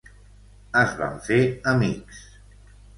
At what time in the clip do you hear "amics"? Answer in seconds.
1.77-2.27